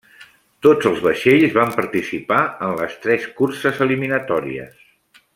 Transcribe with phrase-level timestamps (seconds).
[0.67, 4.81] Tots els vaixells van participar en les tres curses eliminatòries.